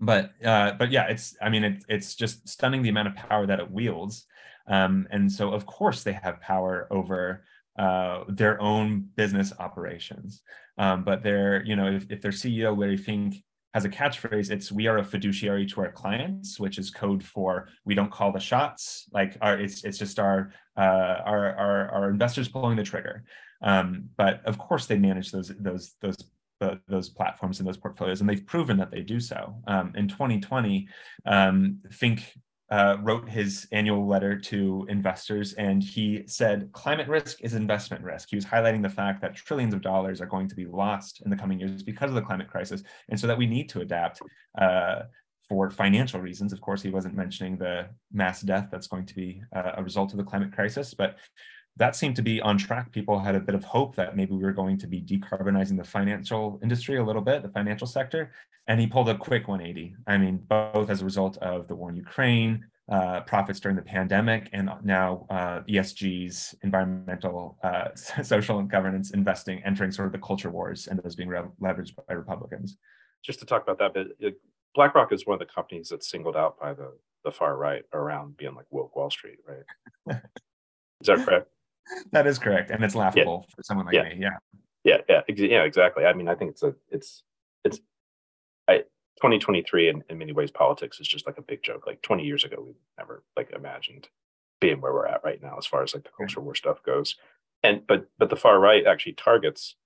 [0.01, 3.47] but uh, but yeah, it's I mean it, it's just stunning the amount of power
[3.47, 4.27] that it wields.
[4.67, 7.45] Um, and so, of course, they have power over
[7.79, 10.43] uh, their own business operations.
[10.79, 13.37] Um, but they're, you know, if, if their CEO, Larry Fink,
[13.75, 17.69] has a catchphrase, it's "We are a fiduciary to our clients," which is code for
[17.85, 19.09] we don't call the shots.
[19.13, 23.25] Like our, it's it's just our uh, our, our our investors pulling the trigger.
[23.63, 26.17] Um, but of course, they manage those those those
[26.61, 29.57] the, those platforms and those portfolios, and they've proven that they do so.
[29.67, 30.89] Um, in 2020,
[31.27, 32.33] um, Fink
[32.71, 38.31] uh, wrote his annual letter to investors, and he said climate risk is investment risk.
[38.31, 41.31] He was highlighting the fact that trillions of dollars are going to be lost in
[41.31, 44.21] the coming years because of the climate crisis, and so that we need to adapt.
[44.59, 45.03] Uh,
[45.47, 49.43] for financial reasons, of course, he wasn't mentioning the mass death that's going to be
[49.55, 51.19] uh, a result of the climate crisis, but
[51.77, 52.93] that seemed to be on track.
[52.93, 55.85] People had a bit of hope that maybe we were going to be decarbonizing the
[55.85, 58.31] financial industry a little bit, the financial sector.
[58.69, 59.97] And he pulled a quick 180.
[60.07, 63.83] I mean, both as a result of the war in Ukraine, uh, profits during the
[63.83, 67.89] pandemic, and now uh, ESG's environmental, uh,
[68.23, 71.95] social, and governance investing entering sort of the culture wars and those being re- leveraged
[72.07, 72.77] by Republicans.
[73.23, 74.39] Just to talk about that bit,
[74.75, 76.93] BlackRock is one of the companies that's singled out by the,
[77.25, 80.17] the far right around being like woke Wall Street, right?
[81.01, 81.49] is that correct?
[82.13, 83.55] That is correct, and it's laughable yeah.
[83.55, 84.03] for someone like yeah.
[84.05, 84.17] me.
[84.19, 84.37] Yeah.
[84.85, 86.05] Yeah, yeah, ex- yeah, exactly.
[86.05, 87.23] I mean, I think it's a, it's,
[87.65, 87.81] it's,
[88.69, 88.85] I
[89.17, 91.87] 2023 in, in many ways politics is just like a big joke.
[91.87, 94.09] Like 20 years ago, we never like imagined
[94.61, 97.17] being where we're at right now as far as like the culture war stuff goes.
[97.63, 99.77] And but but the far right actually targets,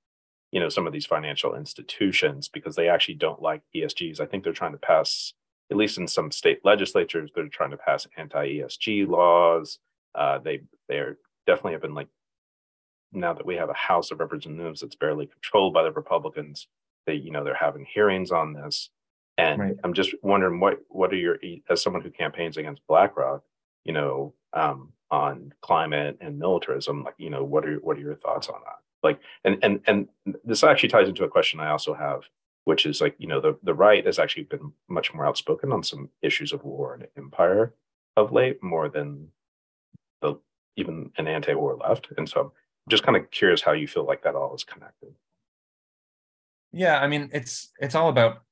[0.51, 4.21] you know, some of these financial institutions because they actually don't like ESGs.
[4.21, 5.35] I think they're trying to pass,
[5.71, 9.79] at least in some state legislatures, they're trying to pass anti-ESG laws.
[10.15, 12.09] Uh, they they're definitely have been like
[13.11, 16.69] now that we have a House of Representatives that's barely controlled by the Republicans,
[17.07, 18.91] they you know they're having hearings on this,
[19.39, 19.77] and right.
[19.83, 21.39] I'm just wondering what what are your
[21.71, 23.43] as someone who campaigns against BlackRock,
[23.85, 28.15] you know, um, on climate and militarism, like you know, what are what are your
[28.15, 28.79] thoughts on that?
[29.03, 30.09] Like, and and and
[30.45, 32.23] this actually ties into a question I also have,
[32.65, 35.83] which is like you know the the right has actually been much more outspoken on
[35.83, 37.73] some issues of war and empire
[38.19, 39.29] of late, more than
[40.79, 42.09] even an anti-war left.
[42.17, 42.51] And so I'm
[42.88, 45.11] just kind of curious how you feel like that all is connected.
[46.73, 48.43] Yeah, I mean, it's it's all about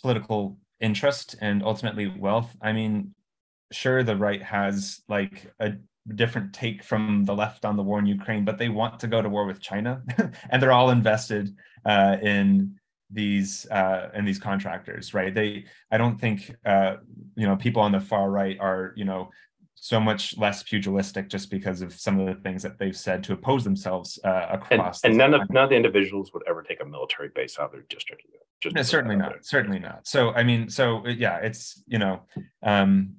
[0.00, 2.54] political interest and ultimately wealth.
[2.60, 3.14] I mean,
[3.72, 5.74] sure, the right has like a
[6.14, 9.22] different take from the left on the war in Ukraine, but they want to go
[9.22, 10.02] to war with China,
[10.50, 12.74] and they're all invested uh, in
[13.10, 15.34] these uh, in these contractors, right?
[15.34, 16.96] They, I don't think uh,
[17.36, 19.30] you know people on the far right are you know
[19.84, 23.34] so much less pugilistic just because of some of the things that they've said to
[23.34, 25.04] oppose themselves uh, across.
[25.04, 27.66] And, and none of none of the individuals would ever take a military base out
[27.66, 28.22] of their district.
[28.62, 29.32] Just no, certainly not.
[29.32, 29.38] There.
[29.42, 30.06] Certainly not.
[30.06, 32.22] So I mean, so yeah, it's you know,
[32.62, 33.16] um,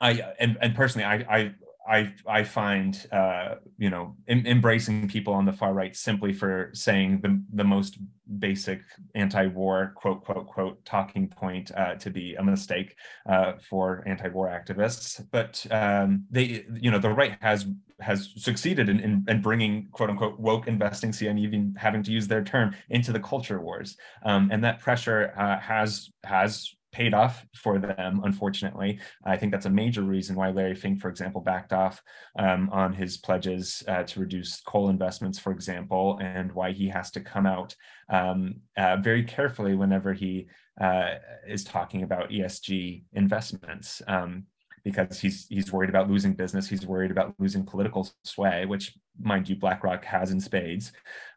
[0.00, 1.54] I and and personally, I I
[1.86, 6.70] I I find uh, you know em- embracing people on the far right simply for
[6.72, 7.98] saying the the most
[8.38, 8.80] basic
[9.14, 12.96] anti-war quote quote quote talking point uh, to be a mistake
[13.28, 15.24] uh, for anti-war activists.
[15.30, 17.66] But um, they you know the right has
[18.00, 22.26] has succeeded in, in, in, bringing quote unquote woke investing, I'm even having to use
[22.26, 27.44] their term into the culture wars, um, and that pressure uh, has has paid off
[27.54, 29.00] for them, unfortunately.
[29.24, 32.00] I think that's a major reason why Larry Fink, for example, backed off
[32.38, 37.10] um, on his pledges uh, to reduce coal investments, for example, and why he has
[37.10, 37.74] to come out
[38.08, 40.46] um, uh, very carefully whenever he
[40.80, 41.14] uh,
[41.46, 44.00] is talking about ESG investments.
[44.06, 44.44] Um,
[44.84, 49.48] because he's he's worried about losing business, he's worried about losing political sway, which mind
[49.48, 50.92] you, BlackRock has in spades.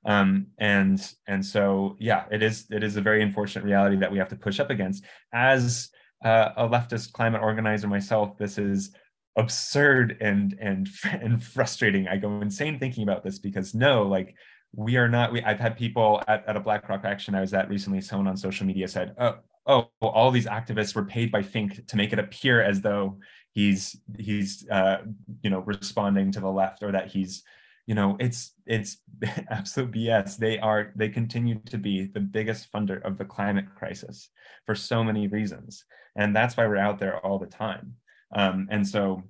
[0.05, 4.17] Um, and and so yeah, it is it is a very unfortunate reality that we
[4.17, 5.05] have to push up against.
[5.33, 5.89] As
[6.23, 8.91] uh, a leftist climate organizer myself, this is
[9.37, 12.07] absurd and and and frustrating.
[12.07, 14.35] I go insane thinking about this because no, like
[14.75, 15.31] we are not.
[15.31, 18.01] We, I've had people at, at a BlackRock action I was at recently.
[18.01, 21.97] Someone on social media said, "Oh, oh, all these activists were paid by Fink to
[21.97, 23.19] make it appear as though
[23.57, 24.97] he's he's uh,
[25.41, 27.43] you know responding to the left or that he's
[27.87, 28.97] you know it's it's
[29.49, 34.29] absolute bs they are they continue to be the biggest funder of the climate crisis
[34.65, 35.85] for so many reasons.
[36.15, 37.95] And that's why we're out there all the time.
[38.35, 39.23] Um, and so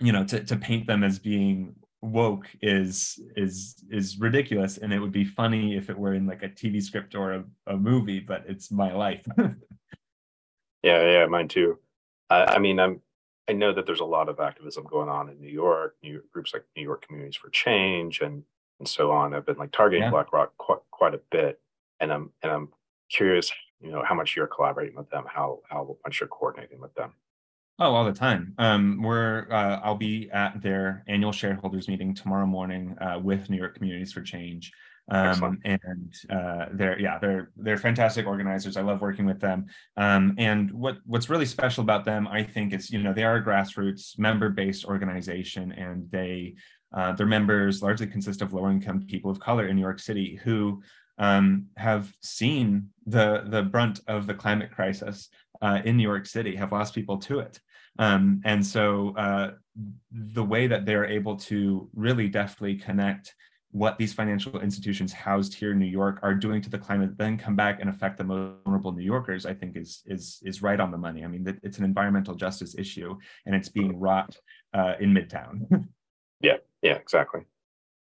[0.00, 4.76] you know to, to paint them as being woke is is is ridiculous.
[4.76, 7.44] And it would be funny if it were in like a tv script or a,
[7.68, 9.24] a movie but it's my life
[10.82, 11.78] yeah yeah mine too
[12.30, 13.00] I, I mean i'm
[13.48, 16.30] I know that there's a lot of activism going on in New York, New York,
[16.32, 18.44] groups like New York Communities for Change and
[18.78, 19.34] and so on.
[19.34, 20.10] I've been like targeting yeah.
[20.10, 21.60] BlackRock quite quite a bit,
[22.00, 22.68] and I'm and I'm
[23.10, 26.94] curious, you know, how much you're collaborating with them, how how much you're coordinating with
[26.94, 27.12] them.
[27.78, 28.54] Oh, all the time.
[28.58, 33.56] Um, we're uh, I'll be at their annual shareholders meeting tomorrow morning uh, with New
[33.56, 34.72] York Communities for Change.
[35.10, 38.76] Um, and uh, they're yeah they're they're fantastic organizers.
[38.76, 39.66] I love working with them.
[39.96, 43.36] Um, and what what's really special about them, I think, is you know they are
[43.36, 46.54] a grassroots member based organization, and they
[46.94, 50.38] uh, their members largely consist of low income people of color in New York City
[50.44, 50.82] who
[51.18, 55.28] um, have seen the the brunt of the climate crisis
[55.62, 57.60] uh, in New York City, have lost people to it.
[57.98, 59.50] Um, and so uh,
[60.10, 63.34] the way that they're able to really deftly connect
[63.72, 67.38] what these financial institutions housed here in New York are doing to the climate, then
[67.38, 70.78] come back and affect the most vulnerable New Yorkers, I think is is is right
[70.78, 71.24] on the money.
[71.24, 74.36] I mean, it's an environmental justice issue, and it's being wrought
[74.74, 75.88] uh, in Midtown.
[76.42, 77.40] yeah, yeah, exactly.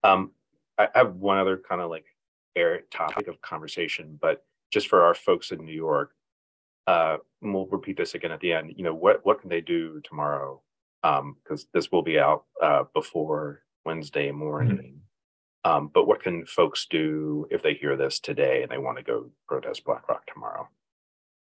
[0.03, 0.33] Um,
[0.77, 2.05] I, have one other kind of like
[2.57, 6.15] air topic of conversation, but just for our folks in New York,
[6.89, 8.75] uh, we'll repeat this again at the end.
[8.77, 10.61] You know, what what can they do tomorrow?
[11.01, 14.77] Because um, this will be out uh, before Wednesday morning.
[14.79, 14.99] Mm-hmm.
[15.65, 19.05] Um, but what can folks do if they hear this today and they want to
[19.05, 20.69] go protest BlackRock tomorrow?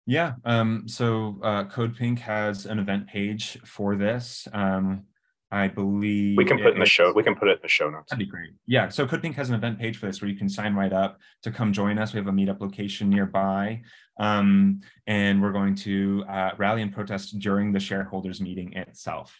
[0.07, 4.49] Yeah, um, so uh, Code Pink has an event page for this.
[4.53, 5.05] Um,
[5.53, 7.13] I believe we can put in the show.
[7.13, 8.11] We can put it in the show notes.
[8.11, 8.53] That'd be great.
[8.67, 8.89] Yeah.
[8.89, 11.19] So Code Pink has an event page for this where you can sign right up
[11.43, 12.15] to come join us.
[12.15, 13.83] We have a meetup location nearby,
[14.19, 19.39] um, and we're going to uh, rally and protest during the shareholders meeting itself.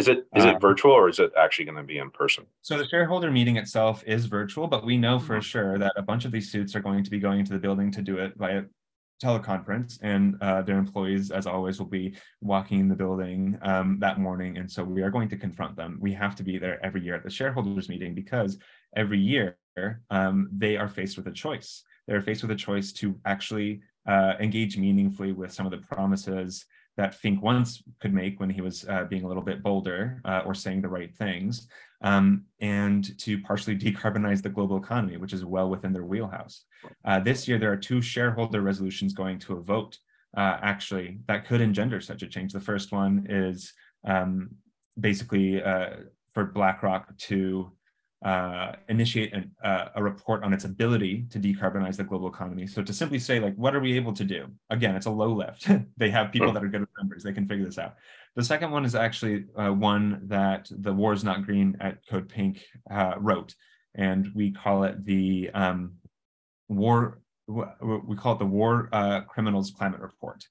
[0.00, 2.46] Is it is it uh, virtual or is it actually going to be in person?
[2.62, 5.42] So the shareholder meeting itself is virtual, but we know for mm-hmm.
[5.42, 7.90] sure that a bunch of these suits are going to be going to the building
[7.92, 8.62] to do it via
[9.22, 14.18] teleconference and uh, their employees as always will be walking in the building um, that
[14.18, 17.02] morning and so we are going to confront them we have to be there every
[17.04, 18.56] year at the shareholders meeting because
[18.96, 19.58] every year
[20.08, 24.32] um, they are faced with a choice they're faced with a choice to actually uh,
[24.40, 26.64] engage meaningfully with some of the promises
[27.00, 30.42] that Fink once could make when he was uh, being a little bit bolder uh,
[30.44, 31.66] or saying the right things,
[32.02, 36.64] um, and to partially decarbonize the global economy, which is well within their wheelhouse.
[37.06, 39.96] Uh, this year, there are two shareholder resolutions going to a vote,
[40.36, 42.52] uh, actually, that could engender such a change.
[42.52, 43.72] The first one is
[44.06, 44.50] um,
[44.98, 45.96] basically uh,
[46.34, 47.72] for BlackRock to
[48.24, 52.66] uh, initiate an, uh, a report on its ability to decarbonize the global economy.
[52.66, 54.46] So to simply say, like, what are we able to do?
[54.68, 55.68] Again, it's a low lift.
[55.96, 57.22] they have people that are good with numbers.
[57.22, 57.94] They can figure this out.
[58.36, 62.28] The second one is actually uh, one that the War is Not Green at Code
[62.28, 63.54] Pink uh, wrote,
[63.94, 65.94] and we call it the um,
[66.68, 67.20] War.
[67.48, 70.46] We call it the War uh, Criminals Climate Report.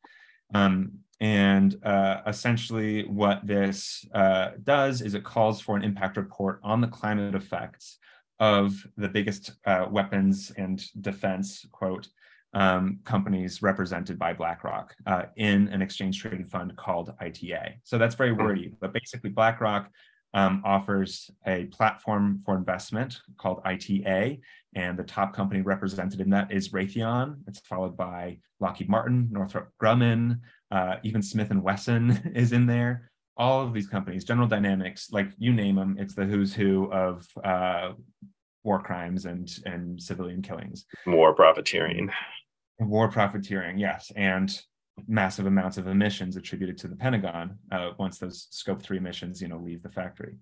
[0.54, 6.60] Um, and uh, essentially, what this uh, does is it calls for an impact report
[6.64, 7.98] on the climate effects
[8.40, 12.08] of the biggest uh, weapons and defense, quote,
[12.54, 17.80] um, companies represented by BlackRock uh, in an exchange traded fund called ITA.
[17.84, 18.42] So that's very hmm.
[18.42, 19.92] wordy, but basically, BlackRock
[20.34, 24.40] um, offers a platform for investment called ITA,
[24.76, 27.38] and the top company represented in that is Raytheon.
[27.48, 30.40] It's followed by Lockheed Martin, Northrop Grumman,
[30.72, 33.10] uh, even Smith and Wesson is in there.
[33.38, 37.26] All of these companies, General Dynamics, like you name them, it's the who's who of
[37.44, 37.94] uh,
[38.64, 40.86] war crimes and and civilian killings.
[41.08, 42.12] War profiteering.
[42.80, 44.62] War profiteering, yes, and
[45.08, 49.48] massive amounts of emissions attributed to the Pentagon uh, once those Scope three emissions, you
[49.48, 50.38] know, leave the factory.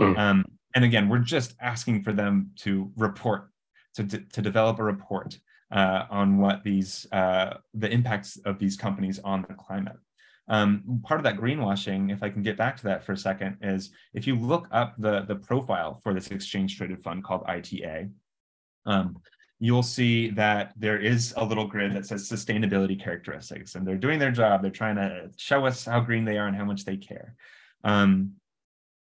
[0.00, 0.18] Mm.
[0.18, 0.44] Um,
[0.74, 3.50] and again, we're just asking for them to report,
[3.94, 5.38] to, to develop a report
[5.70, 9.96] uh, on what these uh, the impacts of these companies on the climate.
[10.48, 13.58] Um, part of that greenwashing, if I can get back to that for a second,
[13.60, 18.08] is if you look up the the profile for this exchange traded fund called ITA,
[18.86, 19.16] um,
[19.60, 24.18] you'll see that there is a little grid that says sustainability characteristics, and they're doing
[24.18, 24.62] their job.
[24.62, 27.34] They're trying to show us how green they are and how much they care.
[27.84, 28.34] Um,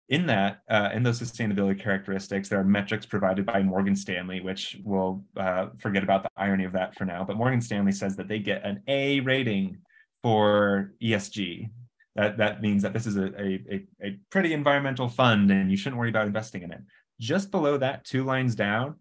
[0.09, 4.77] in that, uh, in those sustainability characteristics, there are metrics provided by Morgan Stanley, which
[4.83, 7.23] we'll uh, forget about the irony of that for now.
[7.23, 9.79] But Morgan Stanley says that they get an A rating
[10.21, 11.71] for ESG.
[12.15, 15.99] That, that means that this is a, a, a pretty environmental fund and you shouldn't
[15.99, 16.81] worry about investing in it.
[17.19, 18.95] Just below that, two lines down,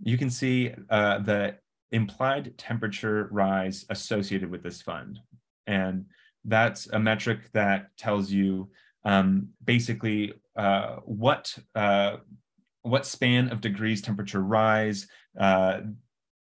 [0.00, 1.56] you can see uh, the
[1.92, 5.20] implied temperature rise associated with this fund.
[5.66, 6.06] And
[6.44, 8.70] that's a metric that tells you
[9.04, 12.16] um, basically uh, what uh,
[12.82, 15.06] what span of degrees temperature rise,
[15.40, 15.80] uh,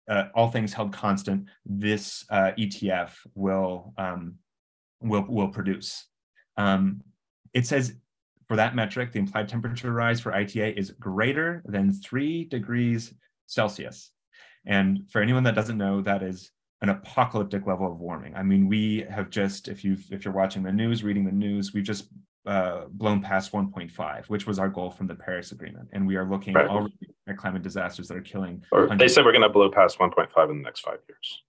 [0.09, 4.35] uh all things held constant, this uh, ETF will um,
[5.01, 6.07] will will produce.
[6.57, 7.01] Um,
[7.53, 7.93] it says
[8.47, 13.13] for that metric, the implied temperature rise for ITA is greater than three degrees
[13.51, 14.11] Celsius.
[14.65, 18.35] And for anyone that doesn't know, that is an apocalyptic level of warming.
[18.35, 21.73] I mean, we have just, if you if you're watching the news, reading the news,
[21.73, 22.09] we've just
[22.45, 26.27] uh, blown past 1.5, which was our goal from the Paris Agreement, and we are
[26.27, 26.67] looking right.
[26.67, 26.95] already
[27.27, 28.63] at climate disasters that are killing.
[28.71, 31.43] Or they said we're going to blow past 1.5 in the next five years.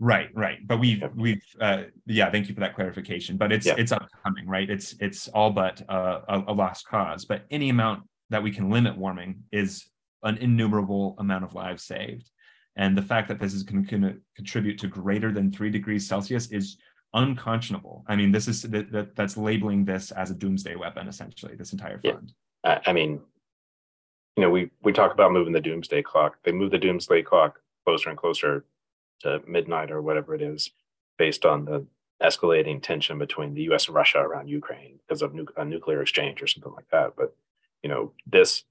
[0.00, 0.58] Right, right.
[0.66, 1.08] But we've yeah.
[1.14, 2.30] we've uh, yeah.
[2.30, 3.36] Thank you for that clarification.
[3.36, 3.74] But it's yeah.
[3.76, 4.70] it's upcoming, right?
[4.70, 7.24] It's it's all but uh, a, a lost cause.
[7.24, 9.90] But any amount that we can limit warming is
[10.22, 12.30] an innumerable amount of lives saved.
[12.76, 16.50] And the fact that this is going to contribute to greater than three degrees Celsius
[16.50, 16.78] is
[17.14, 18.04] unconscionable.
[18.06, 21.54] I mean, this is that, that that's labeling this as a doomsday weapon, essentially.
[21.56, 22.32] This entire fund.
[22.64, 22.80] Yeah.
[22.86, 23.20] I mean,
[24.36, 26.36] you know, we we talk about moving the doomsday clock.
[26.44, 28.64] They move the doomsday clock closer and closer
[29.20, 30.70] to midnight or whatever it is,
[31.16, 31.84] based on the
[32.22, 33.86] escalating tension between the U.S.
[33.86, 37.14] and Russia around Ukraine because of nu- a nuclear exchange or something like that.
[37.16, 37.34] But
[37.82, 38.64] you know, this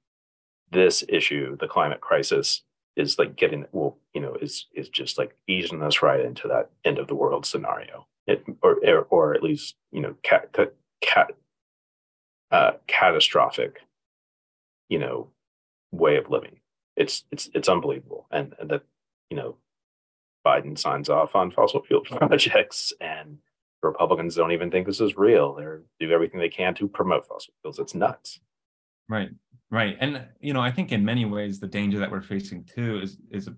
[0.72, 2.63] this issue, the climate crisis,
[2.95, 6.72] is like getting well, you know, is is just like easing us right into that
[6.84, 8.78] end of the world scenario, it, or
[9.09, 10.55] or at least you know, cat
[11.01, 11.32] cat
[12.51, 13.82] uh, catastrophic,
[14.89, 15.30] you know,
[15.91, 16.59] way of living.
[16.95, 18.84] It's it's it's unbelievable, and, and that
[19.30, 19.57] you know
[20.45, 23.38] Biden signs off on fossil fuel projects and
[23.84, 25.53] Republicans don't even think this is real.
[25.53, 27.80] They do everything they can to promote fossil fuels.
[27.80, 28.39] It's nuts.
[29.10, 29.30] Right,
[29.72, 32.99] right, and you know, I think in many ways the danger that we're facing too
[33.01, 33.55] is is a,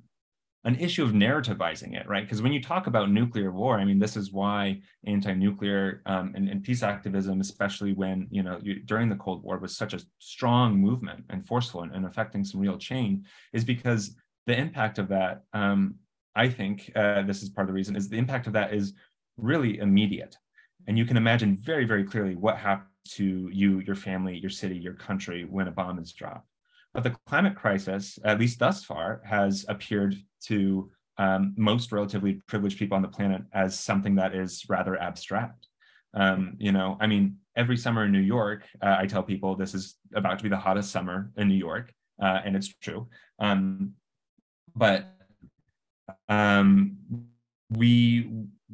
[0.66, 2.24] an issue of narrativizing it, right?
[2.24, 6.50] Because when you talk about nuclear war, I mean, this is why anti-nuclear um, and,
[6.50, 10.02] and, peace activism, especially when you know you, during the Cold War, was such a
[10.20, 15.08] strong movement and forceful and, and affecting some real change, is because the impact of
[15.08, 15.96] that um,
[16.36, 18.94] I think uh, this is part of the reason, is the impact of that is
[19.38, 20.38] really immediate.
[20.88, 24.76] And you can imagine very, very clearly what happens to you, your family, your city,
[24.78, 26.48] your country when a bomb is dropped.
[26.94, 32.80] But the climate crisis, at least thus far, has appeared to um, most relatively privileged
[32.80, 35.68] people on the planet as something that is rather abstract.
[36.14, 39.76] Um, you know, I mean, every summer in New York, uh, I tell people this
[39.76, 43.10] is about to be the hottest summer in New York, uh, and it's true.
[43.38, 43.94] Um,
[44.76, 45.06] but
[46.28, 46.98] um,
[47.70, 48.28] we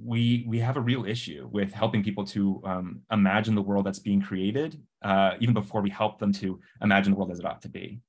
[0.06, 4.00] we we have a real issue with helping people to um, imagine the world that's
[4.00, 7.62] being created, uh, even before we help them to imagine the world as it ought
[7.64, 8.00] to be.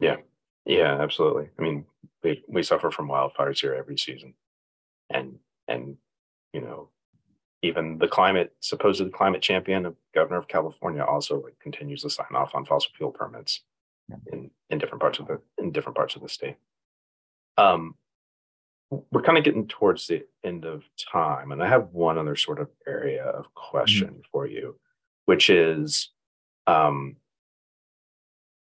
[0.00, 0.16] Yeah,
[0.64, 1.50] yeah, absolutely.
[1.58, 1.86] I mean,
[2.22, 4.34] we we suffer from wildfires here every season,
[5.08, 5.38] and
[5.68, 5.96] and
[6.52, 6.90] you know,
[7.62, 12.34] even the climate supposed climate champion, of governor of California, also like, continues to sign
[12.34, 13.62] off on fossil fuel permits
[14.08, 14.16] yeah.
[14.32, 16.56] in in different parts of the in different parts of the state.
[17.56, 17.94] Um,
[18.90, 22.60] we're kind of getting towards the end of time, and I have one other sort
[22.60, 24.20] of area of question mm-hmm.
[24.30, 24.78] for you,
[25.24, 26.10] which is,
[26.66, 27.16] um,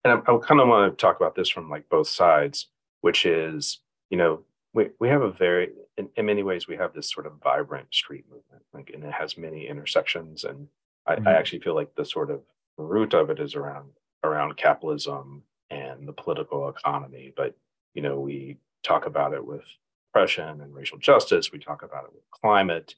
[0.04, 2.68] and I, I kind of want to talk about this from like both sides,
[3.00, 4.42] which is, you know,
[4.74, 7.94] we we have a very, in, in many ways, we have this sort of vibrant
[7.94, 10.68] street movement, like, and it has many intersections, and
[11.06, 11.28] I, mm-hmm.
[11.28, 12.40] I actually feel like the sort of
[12.76, 13.90] root of it is around
[14.24, 17.56] around capitalism and the political economy, but
[17.94, 19.64] you know, we talk about it with
[20.12, 21.52] oppression and racial justice.
[21.52, 22.94] We talk about it with climate.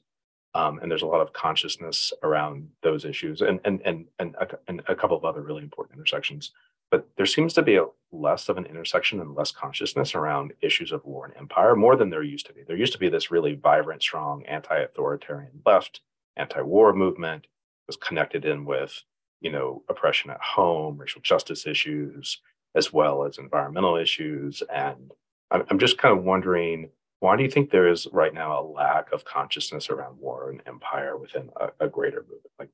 [0.53, 4.47] Um, and there's a lot of consciousness around those issues and, and, and, and, a,
[4.67, 6.51] and a couple of other really important intersections.
[6.91, 10.91] But there seems to be a less of an intersection and less consciousness around issues
[10.91, 12.61] of war and empire, more than there used to be.
[12.65, 16.01] There used to be this really vibrant, strong anti-authoritarian left,
[16.37, 17.47] anti-war movement
[17.87, 19.03] was connected in with,
[19.41, 22.39] you know, oppression at home, racial justice issues,
[22.75, 25.11] as well as environmental issues and
[25.51, 26.89] I'm just kind of wondering
[27.19, 30.61] why do you think there is right now a lack of consciousness around war and
[30.65, 32.51] empire within a, a greater movement?
[32.59, 32.69] Like,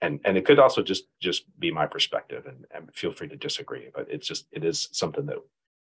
[0.00, 3.36] and and it could also just just be my perspective, and, and feel free to
[3.36, 3.88] disagree.
[3.94, 5.38] But it's just it is something that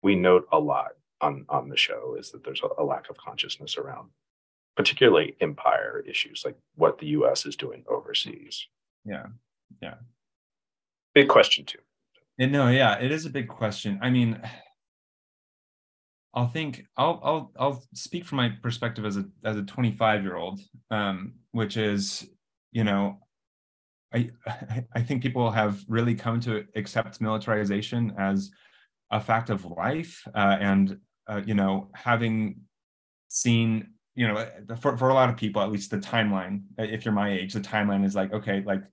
[0.01, 3.17] we note a lot on on the show is that there's a, a lack of
[3.17, 4.09] consciousness around,
[4.75, 7.45] particularly empire issues, like what the U.S.
[7.45, 8.67] is doing overseas.
[9.03, 9.27] Yeah,
[9.81, 9.95] yeah.
[11.13, 11.79] Big question too.
[12.39, 13.99] no, yeah, it is a big question.
[14.01, 14.41] I mean
[16.35, 20.35] I'll think I'll I'll I'll speak from my perspective as a as a 25 year
[20.35, 20.59] old,
[20.91, 22.27] um, which is,
[22.71, 23.19] you know,
[24.13, 24.31] I
[24.93, 28.51] I think people have really come to accept militarization as
[29.11, 32.61] a fact of life, uh, and uh, you know, having
[33.29, 34.45] seen, you know,
[34.81, 36.63] for for a lot of people, at least the timeline.
[36.77, 38.83] If you're my age, the timeline is like, okay, like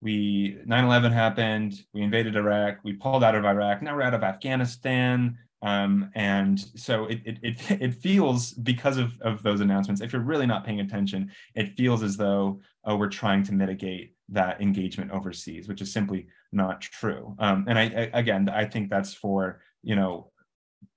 [0.00, 4.22] we 9/11 happened, we invaded Iraq, we pulled out of Iraq, now we're out of
[4.22, 5.36] Afghanistan
[5.66, 10.22] um, and so it, it, it, it, feels because of, of those announcements, if you're
[10.22, 15.10] really not paying attention, it feels as though oh, we're trying to mitigate that engagement
[15.10, 17.34] overseas, which is simply not true.
[17.40, 20.30] Um, and I, I, again, I think that's for, you know,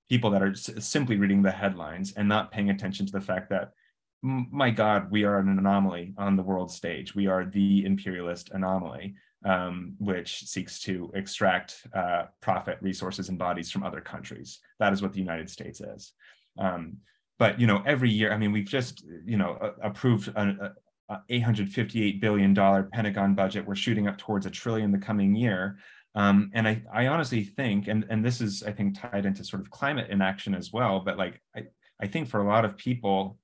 [0.07, 3.71] people that are simply reading the headlines and not paying attention to the fact that
[4.21, 7.15] my God, we are an anomaly on the world stage.
[7.15, 9.15] We are the imperialist anomaly,
[9.45, 14.59] um, which seeks to extract uh, profit, resources, and bodies from other countries.
[14.79, 16.13] That is what the United States is.
[16.57, 16.97] Um,
[17.37, 20.73] but you know, every year, I mean, we've just you know approved a,
[21.09, 23.65] a 858 billion dollar Pentagon budget.
[23.65, 25.77] We're shooting up towards a trillion the coming year.
[26.15, 29.61] Um, and I, I honestly think, and, and this is, I think, tied into sort
[29.61, 31.65] of climate inaction as well, but like, I,
[32.01, 33.37] I think for a lot of people,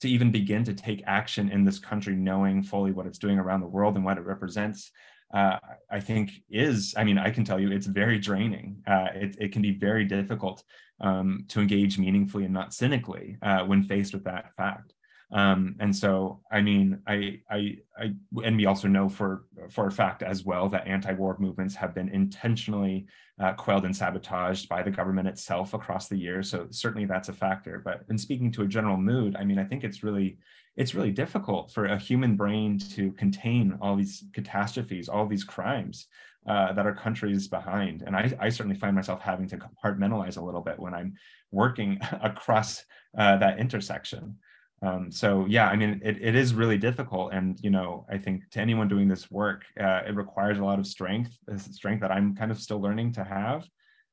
[0.00, 3.60] to even begin to take action in this country, knowing fully what it's doing around
[3.60, 4.90] the world and what it represents,
[5.34, 5.58] uh,
[5.90, 8.82] I think is, I mean, I can tell you it's very draining.
[8.86, 10.62] Uh, it, it, can be very difficult
[11.00, 14.93] um, to engage meaningfully and not cynically uh, when faced with that fact.
[15.32, 18.14] Um, and so, I mean, I, I, I,
[18.44, 22.08] and we also know for for a fact as well that anti-war movements have been
[22.08, 23.06] intentionally
[23.40, 26.50] uh, quelled and sabotaged by the government itself across the years.
[26.50, 27.80] So certainly that's a factor.
[27.84, 30.38] But in speaking to a general mood, I mean, I think it's really
[30.76, 36.08] it's really difficult for a human brain to contain all these catastrophes, all these crimes
[36.46, 38.02] uh, that our country is behind.
[38.02, 41.14] And I, I, certainly find myself having to compartmentalize a little bit when I'm
[41.52, 42.84] working across
[43.16, 44.36] uh, that intersection.
[44.84, 47.32] Um, so yeah, I mean, it, it is really difficult.
[47.32, 50.78] And, you know, I think to anyone doing this work, uh, it requires a lot
[50.78, 53.64] of strength, strength that I'm kind of still learning to have.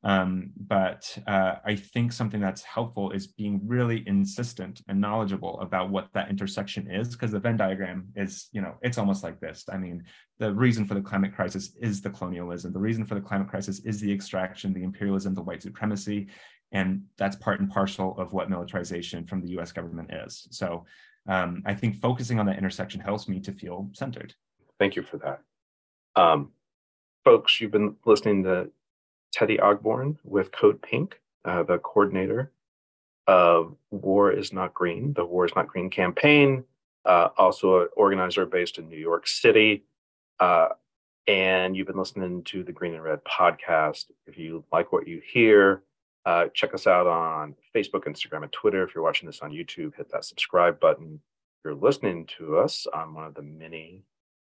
[0.03, 5.91] Um, but uh, I think something that's helpful is being really insistent and knowledgeable about
[5.91, 9.65] what that intersection is, because the Venn diagram is, you know, it's almost like this.
[9.71, 10.03] I mean,
[10.39, 12.73] the reason for the climate crisis is the colonialism.
[12.73, 16.29] The reason for the climate crisis is the extraction, the imperialism, the white supremacy.
[16.71, 20.47] And that's part and parcel of what militarization from the US government is.
[20.51, 20.85] So
[21.27, 24.33] um, I think focusing on that intersection helps me to feel centered.
[24.79, 25.41] Thank you for that.
[26.15, 26.51] Um,
[27.23, 28.69] folks, you've been listening to
[29.31, 32.51] Teddy Ogborn with Code Pink, uh, the coordinator
[33.27, 36.63] of War is Not Green, the War is Not Green campaign,
[37.05, 39.83] uh, also an organizer based in New York City.
[40.39, 40.69] Uh,
[41.27, 44.05] and you've been listening to the Green and Red podcast.
[44.25, 45.83] If you like what you hear,
[46.25, 48.83] uh, check us out on Facebook, Instagram, and Twitter.
[48.83, 51.15] If you're watching this on YouTube, hit that subscribe button.
[51.15, 54.03] If you're listening to us on one of the many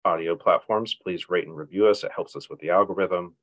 [0.04, 2.04] audio platforms, please rate and review us.
[2.04, 3.34] It helps us with the algorithm.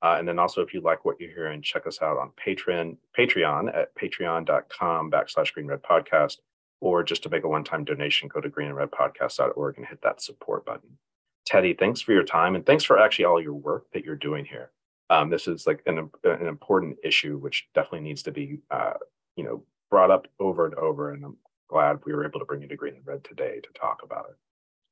[0.00, 2.96] Uh, and then also, if you like what you're hearing, check us out on Patreon,
[3.16, 6.38] Patreon at patreon.com backslash green red podcast,
[6.80, 10.98] or just to make a one-time donation, go to greenandredpodcast.org and hit that support button.
[11.46, 14.44] Teddy, thanks for your time and thanks for actually all your work that you're doing
[14.44, 14.70] here
[15.12, 18.94] um, this is like an, an important issue which definitely needs to be uh,
[19.36, 21.36] you know brought up over and over and i'm
[21.68, 24.26] glad we were able to bring you to green and red today to talk about
[24.30, 24.36] it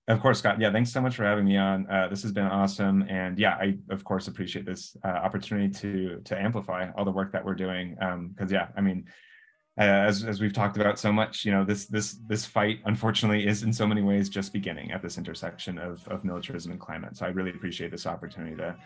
[0.09, 0.61] of course, Scott.
[0.61, 1.89] Yeah, thanks so much for having me on.
[1.89, 6.21] Uh, this has been awesome, and yeah, I of course appreciate this uh, opportunity to
[6.25, 7.91] to amplify all the work that we're doing.
[7.91, 9.05] Because um, yeah, I mean,
[9.79, 13.47] uh, as as we've talked about so much, you know, this this this fight unfortunately
[13.47, 17.17] is in so many ways just beginning at this intersection of of militarism and climate.
[17.17, 18.77] So I really appreciate this opportunity to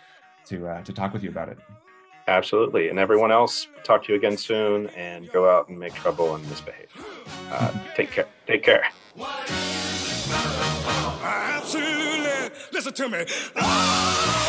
[0.47, 1.59] to uh, to talk with you about it.
[2.27, 6.35] Absolutely, and everyone else, talk to you again soon, and go out and make trouble
[6.35, 6.89] and misbehave.
[7.51, 8.27] Uh, take care.
[8.47, 8.85] Take care.
[11.23, 12.51] Absolutely.
[12.73, 13.25] Listen to me.
[13.57, 14.44] Oh!